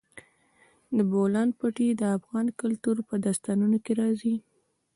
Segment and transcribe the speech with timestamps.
[0.95, 4.35] د بولان پټي د افغان کلتور په داستانونو کې راځي.